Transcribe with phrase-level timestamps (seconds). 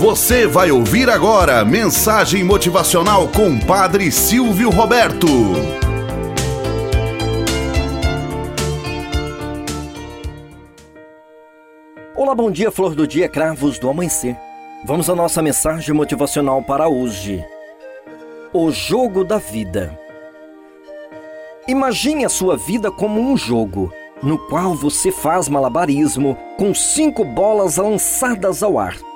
[0.00, 5.26] Você vai ouvir agora mensagem motivacional com Padre Silvio Roberto.
[12.16, 14.38] Olá, bom dia, flor do dia, cravos do amanhecer.
[14.86, 17.44] Vamos à nossa mensagem motivacional para hoje.
[18.54, 20.00] O jogo da vida.
[21.68, 23.92] Imagine a sua vida como um jogo,
[24.22, 29.09] no qual você faz malabarismo com cinco bolas lançadas ao ar.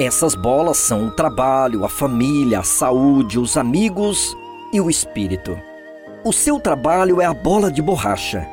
[0.00, 4.34] Essas bolas são o trabalho, a família, a saúde, os amigos
[4.72, 5.60] e o espírito.
[6.24, 8.48] O seu trabalho é a bola de borracha.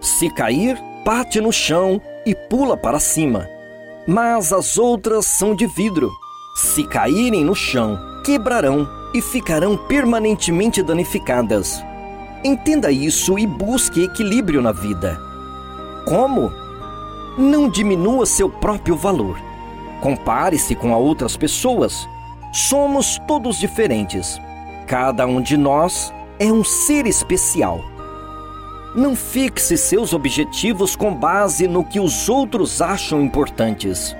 [0.00, 3.46] Se cair, bate no chão e pula para cima.
[4.08, 6.10] Mas as outras são de vidro.
[6.56, 11.84] Se caírem no chão, quebrarão e ficarão permanentemente danificadas.
[12.42, 15.20] Entenda isso e busque equilíbrio na vida.
[16.06, 16.50] Como?
[17.36, 19.49] Não diminua seu próprio valor
[20.00, 22.08] Compare-se com outras pessoas.
[22.52, 24.40] Somos todos diferentes.
[24.86, 27.80] Cada um de nós é um ser especial.
[28.94, 34.16] Não fixe seus objetivos com base no que os outros acham importantes.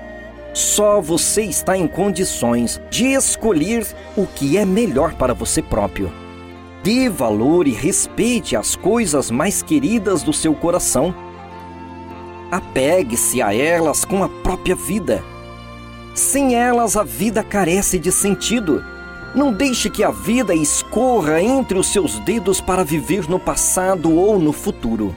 [0.53, 6.11] Só você está em condições de escolher o que é melhor para você próprio.
[6.83, 11.13] Dê valor e respeite as coisas mais queridas do seu coração.
[12.51, 15.30] Apegue-se a elas com a própria vida
[16.13, 18.83] sem elas, a vida carece de sentido.
[19.33, 24.37] Não deixe que a vida escorra entre os seus dedos para viver no passado ou
[24.37, 25.15] no futuro.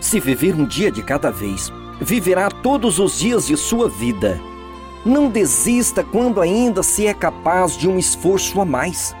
[0.00, 1.70] Se viver um dia de cada vez,
[2.00, 4.40] viverá todos os dias de sua vida.
[5.04, 9.14] Não desista quando ainda se é capaz de um esforço a mais.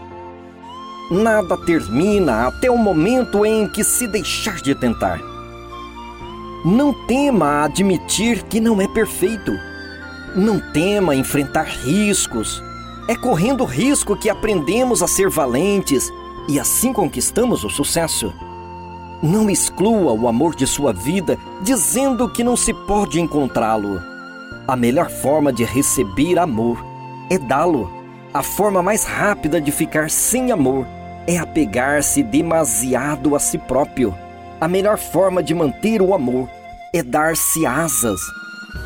[1.10, 5.20] Nada termina até o momento em que se deixar de tentar.
[6.64, 9.52] Não tema admitir que não é perfeito
[10.34, 12.62] não tema enfrentar riscos.
[13.08, 16.10] É correndo risco que aprendemos a ser valentes
[16.48, 18.32] e assim conquistamos o sucesso.
[19.22, 24.00] Não exclua o amor de sua vida dizendo que não se pode encontrá-lo.
[24.66, 26.84] A melhor forma de receber amor
[27.30, 27.90] é dá-lo.
[28.32, 30.86] A forma mais rápida de ficar sem amor
[31.26, 34.14] é apegar-se demasiado a si próprio.
[34.60, 36.48] A melhor forma de manter o amor
[36.92, 38.20] é dar-se asas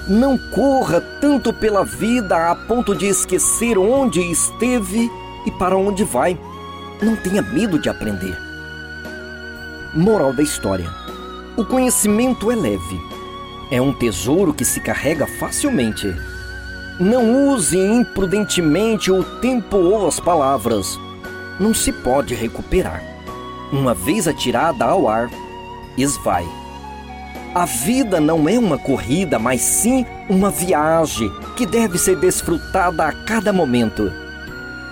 [0.09, 5.11] não corra tanto pela vida a ponto de esquecer onde esteve
[5.45, 6.39] e para onde vai.
[7.03, 8.37] Não tenha medo de aprender.
[9.95, 10.91] Moral da história:
[11.57, 13.01] O conhecimento é leve.
[13.71, 16.15] É um tesouro que se carrega facilmente.
[17.01, 20.99] Não use imprudentemente o tempo ou as palavras.
[21.59, 23.03] Não se pode recuperar.
[23.73, 25.29] Uma vez atirada ao ar,
[25.99, 26.47] esvai.
[27.56, 33.12] A vida não é uma corrida, mas sim uma viagem que deve ser desfrutada a
[33.25, 34.12] cada momento.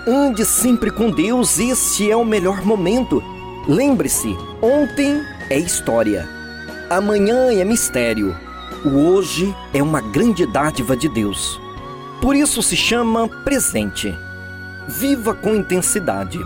[0.07, 3.23] Ande sempre com Deus, este é o melhor momento.
[3.67, 6.27] Lembre-se, ontem é história,
[6.89, 8.35] amanhã é mistério,
[8.83, 11.61] o hoje é uma grande dádiva de Deus.
[12.19, 14.11] Por isso se chama presente.
[14.87, 16.39] Viva com intensidade.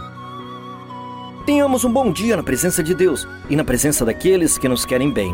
[1.45, 5.09] Tenhamos um bom dia na presença de Deus e na presença daqueles que nos querem
[5.09, 5.33] bem.